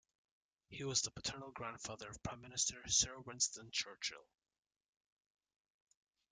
[0.69, 4.25] He was the paternal grandfather of Prime Minister Sir Winston Churchill.